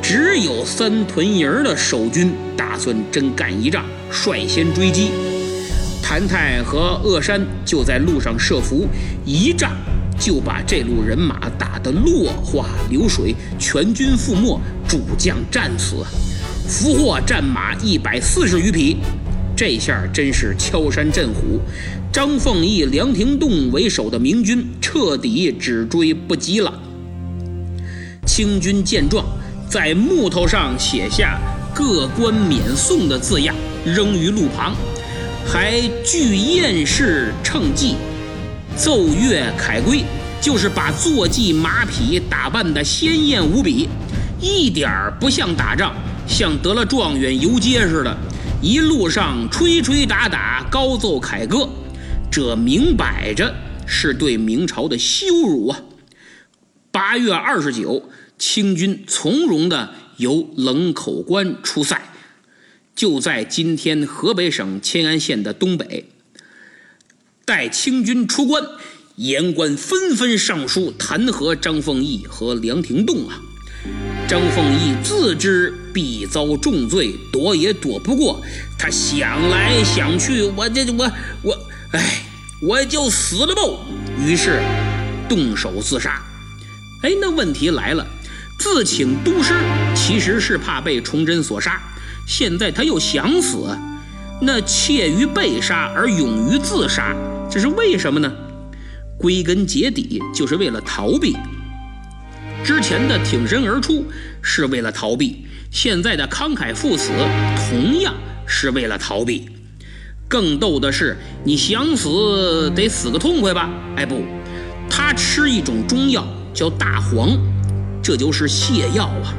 [0.02, 5.10] 只有三屯营的守军打算真干一仗，率先追击。
[6.13, 8.88] 韩泰和鄂山就在路上设伏，
[9.26, 9.71] 一仗
[10.19, 16.06] 就把这路人马打得落花流水，全军覆没，主将战死，
[16.67, 18.97] 俘获战马一百四十余匹。
[19.58, 21.60] 这下真是敲山震虎，
[22.12, 26.71] 张凤义、梁廷栋为首的明军彻底只追不及了。
[28.28, 29.26] 清军见状，
[29.67, 31.39] 在木头上写下
[31.73, 34.76] “各官免送”的字样，扔于路旁，
[35.45, 37.95] 还据燕式乘骑，
[38.75, 40.03] 奏乐凯归，
[40.41, 43.88] 就是把坐骑马匹打扮的鲜艳无比，
[44.41, 45.93] 一点儿不像打仗，
[46.27, 48.17] 像得了状元游街似的。
[48.62, 51.69] 一路上吹吹打打，高奏凯歌，
[52.32, 53.53] 这明摆着
[53.86, 55.79] 是对明朝的羞辱啊！
[56.89, 62.01] 八月二十九，清军从容的由冷口关出塞，
[62.95, 66.06] 就在今天河北省迁安县的东北。
[67.45, 68.63] 待清军出关，
[69.15, 73.41] 言官纷纷上书弹劾张凤义和梁廷栋啊。
[74.27, 78.41] 张凤义自知必遭重罪，躲也躲不过。
[78.79, 82.23] 他想来想去，我这我我，哎，
[82.62, 83.62] 我就死了吧！
[84.17, 84.62] 于是
[85.27, 86.23] 动手自杀。
[87.01, 88.08] 哎，那问题来了，
[88.58, 89.53] 自请督师
[89.93, 91.82] 其实是怕被崇祯所杀，
[92.27, 93.77] 现在他又想死，
[94.41, 97.15] 那怯于被杀而勇于自杀，
[97.49, 98.31] 这是为什么呢？
[99.17, 101.36] 归根结底就是为了逃避。
[102.63, 104.05] 之前的挺身而出
[104.41, 107.12] 是为了逃避，现在的慷慨赴死
[107.69, 108.13] 同样
[108.45, 109.49] 是为了逃避。
[110.29, 113.69] 更逗的是，你想死得死个痛快吧？
[113.95, 114.23] 哎不，
[114.89, 117.38] 他吃一种中药叫大黄，
[118.01, 119.36] 这就是泻药啊。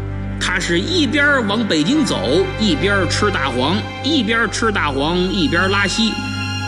[0.55, 2.17] 他是一边往北京走，
[2.61, 6.13] 一边吃大黄，一边吃大黄一边拉稀。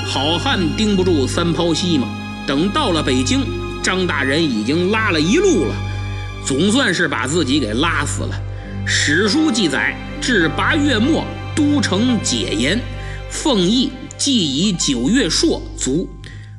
[0.08, 2.08] 好汉盯不住三泡稀嘛。
[2.48, 3.46] 等到了北京，
[3.84, 5.74] 张大人已经拉了一路了。
[6.44, 8.30] 总算是把自己给拉死了。
[8.84, 12.80] 史书记载，至八月末，都城解严，
[13.30, 16.08] 奉义即以九月朔卒，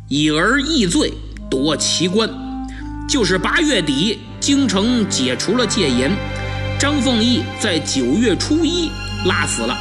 [0.07, 1.11] 以而易罪，
[1.49, 2.29] 夺其官。
[3.05, 6.09] 就是八月底，京城解除了戒严，
[6.79, 8.91] 张凤义在九月初一
[9.25, 9.75] 拉死了，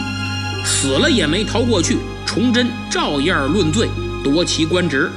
[0.65, 3.87] 死了也没逃过去，崇祯照样论罪，
[4.25, 5.11] 夺其官职。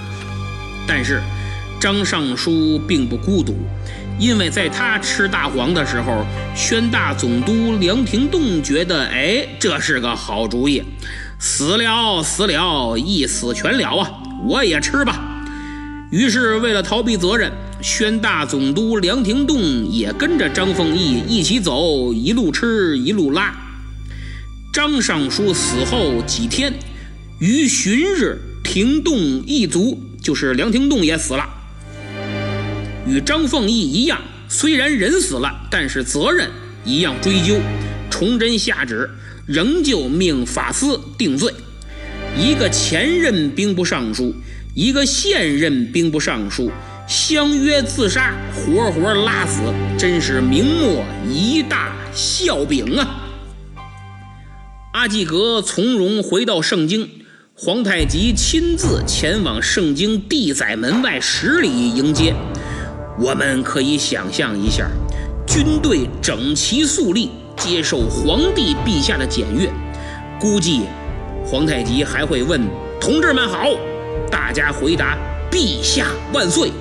[0.85, 1.21] 但是
[1.79, 3.55] 张尚书并不孤独。
[4.19, 10.83] 因为在他吃大黄的时候，宣大总督梁廷栋觉得，哎，这是个好主意，
[11.39, 14.11] 死了死了，一死全了啊，
[14.45, 15.21] 我也吃吧。
[16.11, 17.49] 于是为了逃避责任，
[17.81, 23.55] 宣大总督梁廷栋也跟着张凤义一起走，一路吃一路拉。
[24.73, 26.73] 张尚书死后几天，
[27.39, 31.45] 于旬日，廷栋一族，就是梁廷栋也死了。
[33.07, 34.19] 与张凤义一样，
[34.49, 36.49] 虽然人死了，但是责任
[36.83, 37.55] 一样追究。
[38.09, 39.09] 崇祯下旨，
[39.47, 41.53] 仍旧命法司定罪。
[42.37, 44.35] 一个前任兵部尚书，
[44.75, 46.69] 一个现任兵部尚书，
[47.09, 49.61] 相约自杀，活活拉死，
[49.97, 53.25] 真是明末一大笑柄啊！
[54.93, 57.09] 阿济格从容回到盛京，
[57.55, 62.35] 皇太极亲自前往盛京地宰门外十里迎接。
[63.19, 64.87] 我们可以想象一下，
[65.47, 69.67] 军队整齐肃立，接受皇帝陛下的检阅。
[70.39, 70.81] 估计
[71.43, 72.61] 皇太极还会问
[73.01, 73.67] ：“同志们好！”
[74.29, 75.17] 大家回答
[75.49, 76.71] ：“陛下万岁！”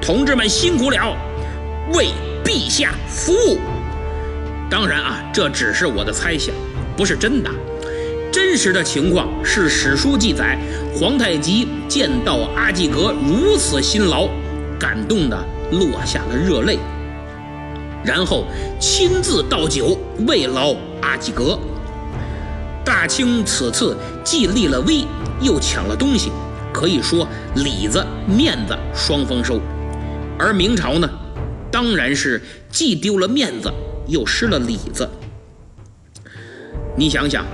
[0.00, 1.16] 同志们辛苦了，
[1.92, 2.08] 为
[2.44, 3.58] 陛下服务。
[4.70, 6.54] 当然啊，这只是我的猜想，
[6.96, 7.50] 不是真的。
[8.30, 10.58] 真实的情况是史书记载，
[10.94, 14.28] 皇太极见到阿济格如此辛劳，
[14.78, 16.78] 感动的落下了热泪，
[18.04, 18.44] 然后
[18.78, 21.58] 亲自倒酒慰劳阿济格。
[22.84, 25.04] 大清此次既立了威，
[25.40, 26.30] 又抢了东西，
[26.72, 27.26] 可以说
[27.56, 29.58] 里子面子双丰收。
[30.38, 31.10] 而明朝呢，
[31.70, 33.68] 当然是既丢了面子，
[34.06, 35.08] 又失了里子。
[36.96, 37.44] 你想想，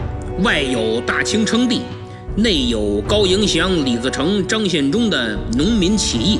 [0.42, 1.80] 外有大清称帝，
[2.36, 6.38] 内有高迎祥、李自成、张献忠的农民起义，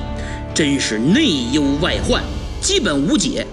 [0.55, 2.23] 真是内忧外患，
[2.61, 3.47] 基本无解。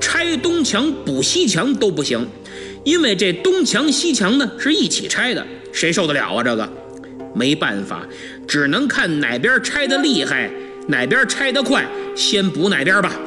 [0.00, 2.26] 拆东墙补西墙都不行，
[2.82, 6.42] 因为这东墙西墙呢是一起拆的，谁受得了啊？
[6.42, 6.66] 这个
[7.34, 8.06] 没办法，
[8.48, 10.50] 只能看哪边拆的厉害。
[10.88, 13.18] 哪边拆得快，先补哪边吧。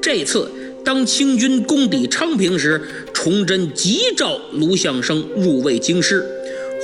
[0.00, 0.50] 这次
[0.84, 2.80] 当清军攻抵昌平时，
[3.12, 6.24] 崇祯急召卢象升入卫京师，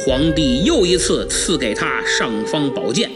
[0.04, 3.10] 皇帝又一次赐给他尚方宝剑。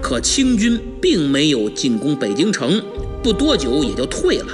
[0.00, 2.80] 可清军并没有进攻北京城，
[3.22, 4.46] 不多久也就退了。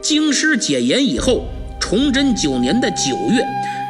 [0.00, 1.46] 京师解严以后，
[1.78, 3.44] 崇祯九年的九月，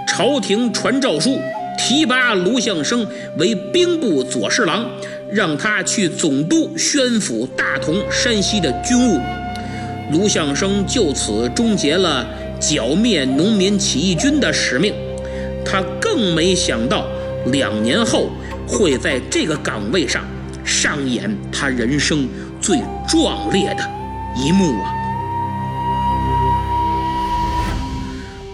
[0.08, 1.38] 朝廷传诏书，
[1.78, 3.06] 提拔卢象升
[3.38, 4.90] 为兵部左侍郎。
[5.30, 9.20] 让他去总督宣府大同山西的军务，
[10.10, 12.26] 卢象升就此终结了
[12.58, 14.94] 剿灭农民起义军的使命。
[15.64, 17.06] 他更没想到，
[17.46, 18.30] 两年后
[18.66, 20.24] 会在这个岗位上
[20.64, 22.26] 上演他人生
[22.60, 23.86] 最壮烈的
[24.34, 24.94] 一幕啊！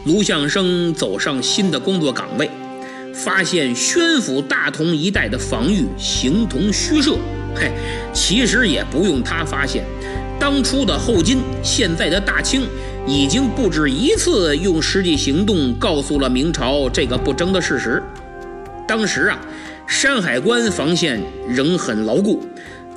[0.05, 2.51] 卢象升走上新的工作岗位。
[3.15, 7.17] 发现宣府大同一带的防御形同虚设，
[7.55, 7.71] 嘿，
[8.13, 9.85] 其实也不用他发现，
[10.39, 12.67] 当初的后金，现在的大清，
[13.07, 18.03] 已经不止一次用实际行动告诉了明朝这个不争的事实。
[18.87, 19.39] 当时啊，
[19.87, 22.45] 山海关防线仍很牢固，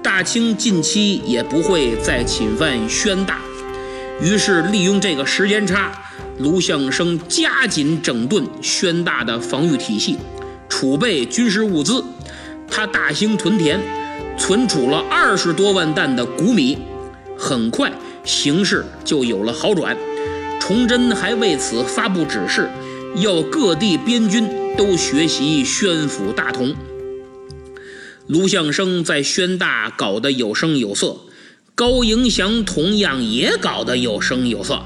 [0.01, 3.39] 大清近期也不会再侵犯宣大，
[4.19, 5.91] 于是利用这个时间差。
[6.39, 10.17] 卢象升加紧整顿宣大的防御体系，
[10.69, 12.03] 储备军事物资。
[12.69, 13.79] 他大兴屯田，
[14.37, 16.77] 存储了二十多万担的谷米。
[17.37, 17.91] 很快，
[18.23, 19.97] 形势就有了好转。
[20.59, 22.69] 崇祯还为此发布指示，
[23.15, 26.75] 要各地边军都学习宣府大同。
[28.27, 31.15] 卢象升在宣大搞得有声有色，
[31.73, 34.83] 高迎祥同样也搞得有声有色。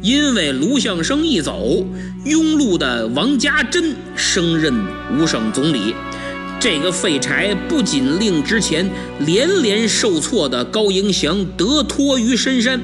[0.00, 1.84] 因为卢象升一走，
[2.24, 4.72] 庸碌的王家珍升任
[5.16, 5.94] 五省总理。
[6.60, 8.88] 这个废柴不仅令之前
[9.20, 12.80] 连连受挫的高迎祥得脱于深山，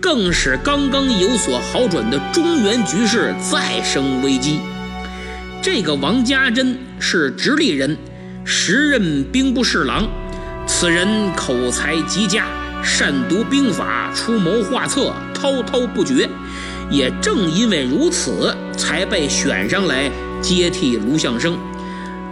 [0.00, 4.58] 更使刚刚有所好转的中原局势再生危机。
[5.62, 7.96] 这个王家珍是直隶人，
[8.44, 10.08] 时任兵部侍郎。
[10.66, 12.46] 此人口才极佳，
[12.86, 16.28] 善读兵法，出谋划策，滔滔不绝。
[16.88, 20.08] 也正因为如此，才被选上来
[20.40, 21.58] 接替卢象升。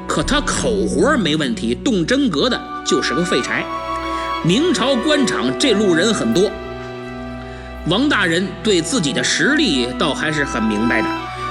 [0.07, 3.67] 可他口活没问题，动真格的就是个废柴。
[4.45, 6.49] 明朝官场这路人很多，
[7.89, 11.09] 王大人对自己的实力倒还是很明白的，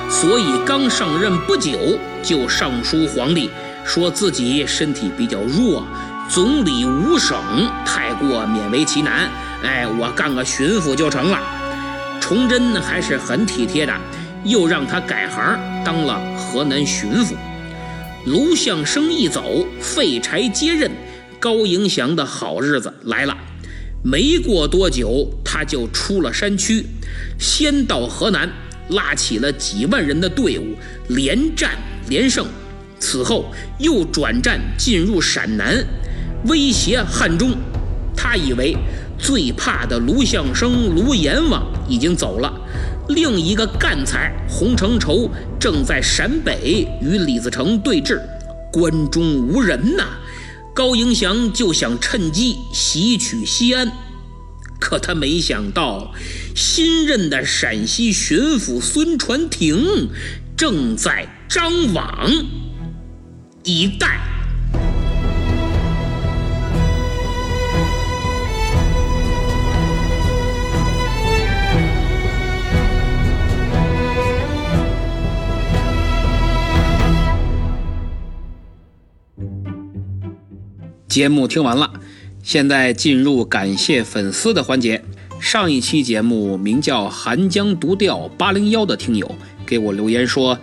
[0.10, 1.78] 所以刚上任不久
[2.24, 3.50] 就上书皇帝，
[3.84, 5.86] 说自己身体比较弱，
[6.30, 7.38] 总理五省
[7.86, 9.30] 太过勉为其难，
[9.62, 11.40] 哎，我干个巡抚就成了。
[12.20, 13.94] 崇祯还是很体贴的，
[14.44, 17.34] 又让他改行当了河南巡抚。
[18.26, 20.90] 卢象升一走，废柴接任，
[21.40, 23.38] 高迎祥的好日子来了。
[24.04, 26.86] 没过多久，他就出了山区，
[27.38, 28.50] 先到河南，
[28.90, 30.76] 拉起了几万人的队伍，
[31.10, 31.72] 连战
[32.08, 32.48] 连胜。
[33.00, 35.86] 此后又转战进入陕南，
[36.46, 37.56] 威胁汉中。
[38.16, 38.78] 他以为。
[39.16, 42.52] 最怕的卢象升、卢阎王已经走了，
[43.08, 48.20] 另一个干才洪承畴正在陕北与李自成对峙，
[48.70, 50.04] 关中无人呐。
[50.74, 53.90] 高迎祥就想趁机袭取西安，
[54.78, 56.12] 可他没想到，
[56.54, 60.10] 新任的陕西巡抚孙传庭
[60.58, 62.30] 正在张网
[63.64, 64.33] 以待。
[81.14, 81.94] 节目听完了，
[82.42, 85.04] 现在进入感谢粉丝的环节。
[85.40, 90.58] 上一期节目名叫《寒江独钓八零幺》的听友给我留言说，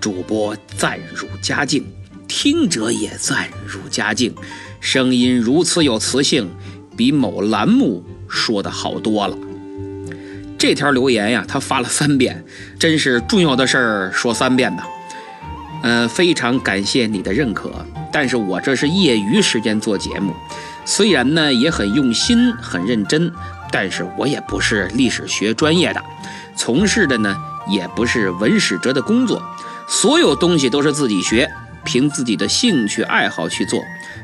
[0.00, 1.84] 主播赞入佳境，
[2.26, 4.34] 听者也赞入佳境，
[4.80, 6.48] 声音如此有磁性，
[6.96, 9.36] 比某栏目说的好多了。
[10.56, 12.42] 这条留言呀，他发了三遍，
[12.78, 14.82] 真是重要的事儿说三遍呐。
[15.82, 17.84] 嗯，非常感谢你的认可。
[18.12, 20.34] 但是我这是业余时间做节目，
[20.84, 23.32] 虽然呢也很用心、很认真，
[23.70, 26.02] 但是我也不是历史学专业的，
[26.56, 27.36] 从事的呢
[27.68, 29.42] 也不是文史哲的工作，
[29.88, 31.48] 所有东西都是自己学，
[31.84, 33.80] 凭自己的兴趣爱好去做，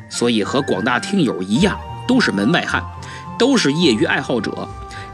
[0.08, 1.78] 所以和广大听友一样，
[2.08, 2.82] 都是门外汉，
[3.38, 4.68] 都是业余爱好者。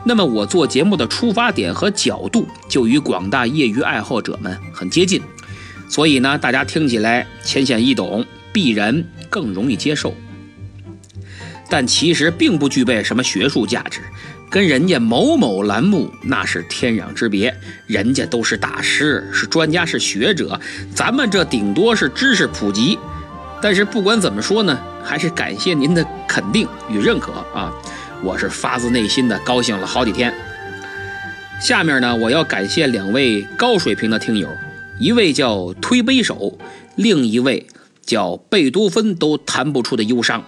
[0.04, 5.22] 那么我做节目的出发点和角度就与广大业余爱好者们很接近，
[5.88, 8.24] 所以呢，大家听起来浅显易懂。
[8.52, 10.14] 必然更容易接受，
[11.70, 14.00] 但其实并不具备什么学术价值，
[14.50, 17.54] 跟人家某某栏目那是天壤之别。
[17.86, 20.60] 人家都是大师，是专家，是学者，
[20.94, 22.98] 咱们这顶多是知识普及。
[23.62, 27.72] 但是不管怎么说呢，还是感谢您的肯定与认可啊！
[28.22, 30.34] 我是发自内心的高兴了好几天。
[31.60, 34.48] 下面呢，我要感谢两位高水平的听友，
[34.98, 36.58] 一位叫推杯手，
[36.96, 37.64] 另一位。
[38.04, 40.44] 叫贝多芬都弹不出的忧伤，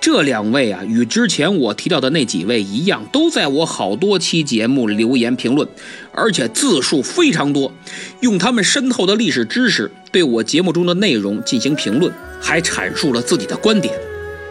[0.00, 5.66] 这两位啊，与之前我提到的那几位一样，都在我好多期节目留言评论，
[6.12, 7.72] 而且字数非常多，
[8.20, 13.92] 用他们深厚的历史知识对我节目中的内容进行评论，还阐述了自己的观点，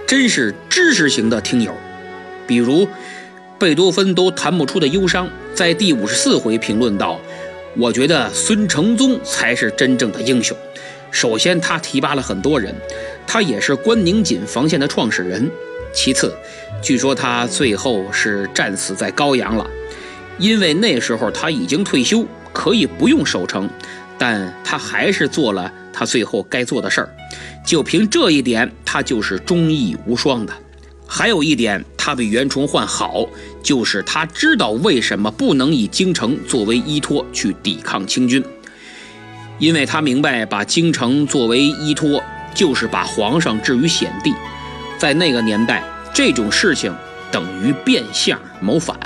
[0.07, 1.71] 真是知识型的听友。
[2.47, 2.87] 比如，
[3.57, 7.19] 贝多芬都弹不出的忧伤，在第五十四回评论道
[7.77, 10.55] ：“我觉得孙承宗才是真正的英雄。”
[11.15, 12.75] 首先，他提拔了很多人，
[13.25, 15.49] 他也是关宁锦防线的创始人。
[15.93, 16.35] 其次，
[16.81, 19.65] 据说他最后是战死在高阳了，
[20.37, 23.69] 因为那时候他已经退休，可以不用守城，
[24.17, 27.09] 但他还是做了他最后该做的事儿。
[27.65, 30.51] 就凭这一点，他就是忠义无双的。
[31.07, 33.25] 还有一点，他比袁崇焕好，
[33.63, 38.43] 就是他知道为什么不能以京城作为依托去抵抗清军。
[39.57, 42.21] 因为他明白，把京城作为依托，
[42.53, 44.33] 就是把皇上置于险地。
[44.97, 45.83] 在那个年代，
[46.13, 46.93] 这种事情
[47.31, 48.97] 等于变相谋反。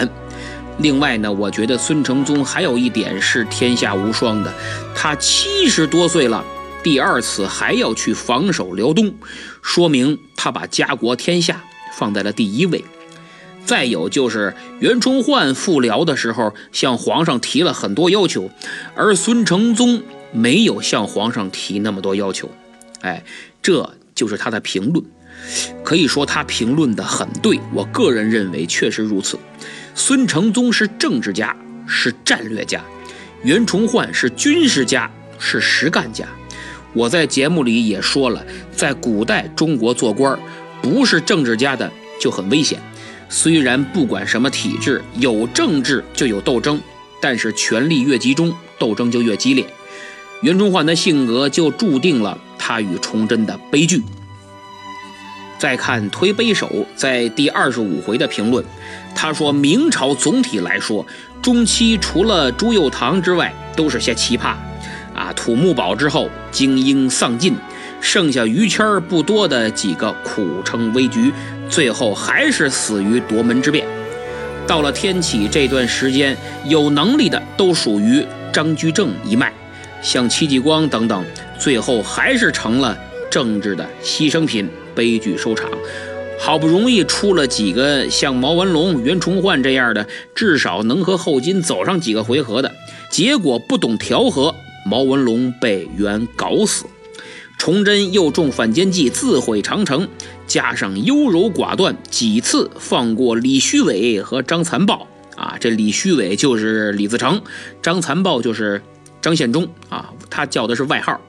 [0.79, 4.53] 另外呢，我觉得孙承宗还有一点是天下无双的，
[4.95, 6.43] 他七十多岁了，
[6.81, 9.13] 第二次还要去防守辽东，
[9.61, 12.83] 说明他把家国天下放在了第一位。
[13.65, 18.49] 再有就是袁崇焕复辽的时候，向皇上提了很多要求，
[18.95, 20.01] 而孙承宗。
[20.31, 22.49] 没有向皇上提那么多要求，
[23.01, 23.23] 哎，
[23.61, 25.03] 这就是他的评论，
[25.83, 29.39] 可以说他评论的很对，我个人认为确实如此。
[29.95, 31.55] 孙承宗是政治家，
[31.87, 32.79] 是战略家；
[33.43, 36.27] 袁崇焕是军事家，是实干家。
[36.93, 40.39] 我在节目里也说了，在古代中国做官，
[40.81, 42.79] 不是政治家的就很危险。
[43.29, 46.81] 虽然不管什么体制，有政治就有斗争，
[47.21, 49.65] 但是权力越集中，斗争就越激烈。
[50.41, 54.01] 袁崇焕的性格就注定了他与崇祯的悲剧。
[55.57, 58.63] 再看推杯手在第二十五回的评论，
[59.13, 61.05] 他说明朝总体来说，
[61.41, 64.55] 中期除了朱佑樘之外，都是些奇葩。
[65.13, 67.53] 啊，土木堡之后，精英丧尽，
[67.99, 71.33] 剩下于谦不多的几个苦撑危局，
[71.69, 73.85] 最后还是死于夺门之变。
[74.65, 79.51] 到了天启这段时间，有能力的都属于张居正一脉。
[80.01, 81.25] 像戚继光等等，
[81.59, 82.97] 最后还是成了
[83.29, 85.69] 政治的牺牲品，悲剧收场。
[86.41, 92.71] 好不容易出了几个像毛文龙、袁崇焕这样的，至少能和后金走上几个回合的，
[93.11, 96.85] 结果不懂调和，毛文龙被袁搞死，
[97.57, 100.07] 崇祯又中反间计，自毁长城，
[100.47, 105.07] 加上优柔寡断，几次放过李虚伟和张残暴。
[105.35, 107.41] 啊，这李虚伟就是李自成，
[107.81, 108.81] 张残暴就是。
[109.21, 111.19] 张献忠啊，他叫的是外号。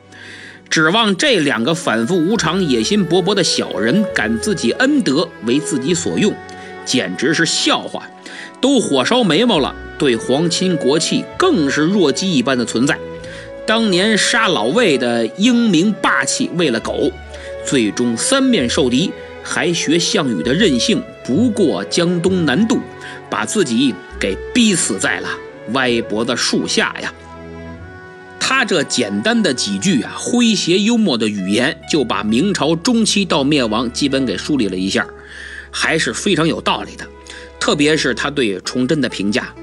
[0.69, 6.33] 指望这两个反复无常、野心勃勃的小人感自己恩德为自己所用，
[6.85, 8.05] 简直是笑话！
[8.61, 12.97] 都火烧眉毛了，对皇亲国戚更是弱鸡一般的存在。
[13.67, 17.11] 当年杀老魏的英明霸气，为了狗，
[17.65, 19.11] 最终三面受敌，
[19.43, 22.79] 还学项羽的任性，不过江东南渡，
[23.29, 25.29] 把自己给逼死在了
[25.73, 27.13] 歪脖子树下呀！
[28.53, 35.07] 他这简单的几句啊，诙谐幽默的语言，就把明朝中期到灭亡基本给梳理了一下，
[35.71, 37.07] 还是非常有道理的。
[37.61, 39.55] 特别是他对崇祯的评价，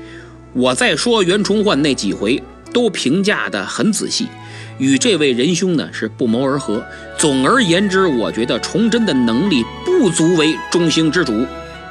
[0.54, 4.30] 我再说袁崇焕那几回都评价的很仔细，
[4.78, 6.82] 与这位仁兄呢是不谋而合。
[7.18, 11.46] 总而言之，我觉得崇祯的能力不足为中兴之主。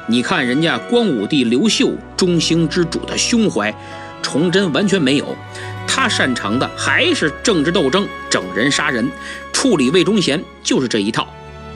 [0.08, 3.70] 你看人家光武帝刘秀中兴之主的胸怀，
[4.26, 5.36] 崇祯完全没有。
[5.86, 9.08] 他擅长的还是政治斗争、整人杀人、
[9.52, 11.28] 处理魏忠贤，就是这一套。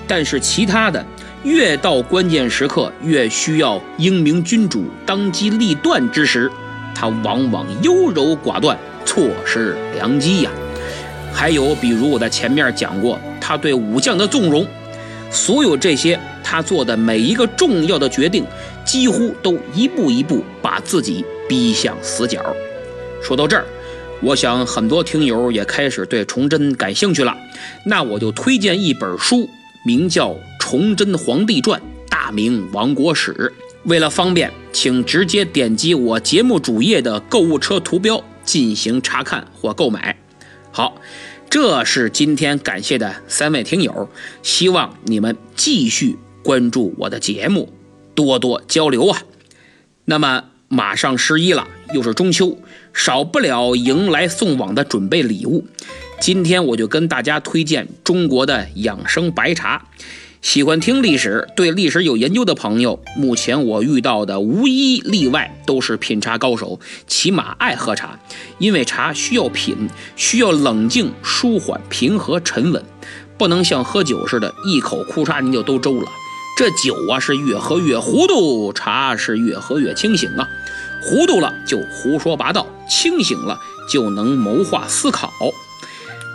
[0.08, 1.06] 但是其他的，
[1.44, 6.50] 越到关键时刻，越需要英明君主当机立断之时，
[6.92, 8.76] 他往往优柔寡断，
[9.06, 10.50] 错失良机呀。
[11.32, 14.66] 还有，比如我在前面讲过，他对武将的纵容，
[15.30, 18.44] 所有这些他做的每一个重要的决定，
[18.84, 22.54] 几乎都一步一步把自己逼向死角。
[23.20, 23.66] 说到这儿。
[24.22, 27.34] 我想很多听友也开始对崇祯感兴趣了，
[27.86, 29.48] 那我就推荐一本书，
[29.82, 30.28] 名叫
[30.60, 31.80] 《崇祯皇帝传·
[32.10, 33.32] 大明亡国史》。
[33.84, 40.14] 为了方便，请直接点击我节目主页的购物车图标进行查看或购买。
[40.70, 41.00] 好，
[41.48, 44.10] 这是今天感谢的三位听友，
[44.42, 47.72] 希望你们继续关注我的节目，
[48.14, 49.22] 多多交流啊。
[50.04, 52.56] 那么马上十一了，又是中秋。
[52.94, 55.66] 少不了迎来送往的准备礼物，
[56.20, 59.84] 今天我就跟大家推荐中国的养生白茶。
[60.40, 68.20] 喜欢听历史、对历史有研究的朋友，目前我遇到的无一例外都是品茶高手，起码爱喝茶。
[68.58, 72.80] 因为茶需要品，需要冷静、舒缓、平和、沉稳，
[73.36, 76.08] 不能像喝酒似的，一口哭嚓您就都周了。
[76.56, 80.48] 这酒啊是越喝越糊涂，茶是越喝越清醒啊。
[81.02, 83.58] 糊涂了就胡说八道，清醒了
[83.90, 85.32] 就能谋划思考。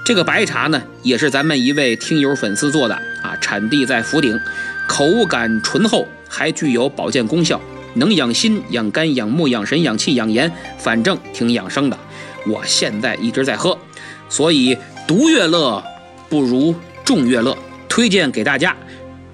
[0.03, 4.39] 这个白茶呢，也是咱们一位听友粉丝做的啊，产地在福鼎，
[4.87, 7.61] 口感醇厚，还具有保健功效，
[7.95, 11.97] 能养心、养肝、养目、养神、养气、养颜，反正挺养生的。
[12.47, 13.77] 我现在一直在喝，
[14.29, 15.83] 所以独乐乐
[16.29, 17.55] 不如众乐乐，
[17.87, 18.75] 推荐给大家。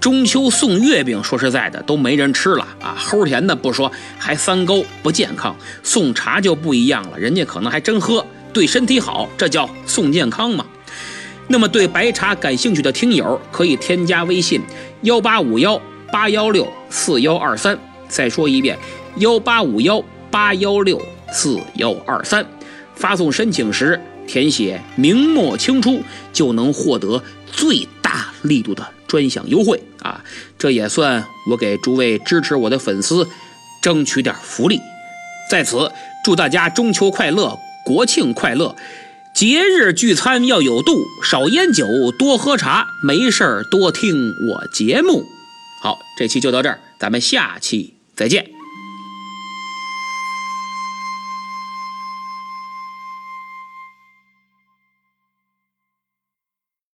[0.02, 2.98] 中秋送月饼，说实在的都没人吃了啊！
[2.98, 5.54] 齁甜的不说，还三高不健康。
[5.84, 10.66] 送茶就不一样了，人家可能还真喝，对身体好，这叫送健康嘛。
[11.46, 14.60] 那么对白茶感兴趣的听友，可以添加微信
[15.02, 15.80] 幺八五幺
[16.10, 17.78] 八幺六四幺二三。
[18.08, 18.76] 再说一遍，
[19.18, 21.00] 幺八五幺八幺六
[21.32, 22.44] 四幺二三。
[22.96, 27.22] 发送申请时填写明末清初，就能获得
[27.52, 28.84] 最大力度的。
[29.12, 30.24] 专享优惠啊！
[30.58, 33.28] 这也算我给诸位支持我的粉丝
[33.82, 34.80] 争取点福利。
[35.50, 35.92] 在此
[36.24, 38.74] 祝大家中秋快乐，国庆快乐！
[39.34, 41.86] 节日聚餐要有度，少烟酒，
[42.18, 45.26] 多喝茶，没事多听我节目。
[45.82, 48.51] 好，这期就到这儿，咱们下期再见。